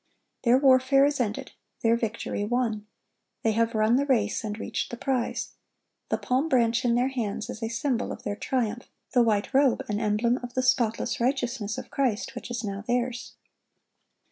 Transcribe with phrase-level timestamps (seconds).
[0.43, 1.51] (1158) Their warfare is ended,
[1.83, 2.87] their victory won.
[3.43, 5.51] They have run the race and reached the prize.
[6.09, 9.85] The palm branch in their hands is a symbol of their triumph, the white robe
[9.87, 13.35] an emblem of the spotless righteousness of Christ which now is theirs.